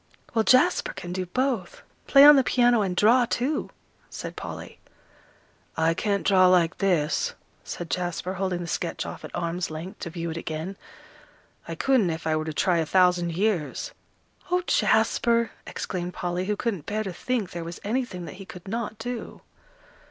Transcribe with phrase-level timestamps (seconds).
[0.33, 3.69] "Well, Jasper can do both, play on the piano, and draw, too,"
[4.09, 4.79] said Polly.
[5.77, 10.09] "I can't draw like this," said Jasper, holding the sketch off at arm's length to
[10.09, 10.75] view it again.
[11.67, 13.91] "I couldn't if I were to try a thousand years."
[14.49, 18.67] "Oh, Jasper!" exclaimed Polly, who couldn't bear to think there was anything that he could
[18.67, 19.41] not do.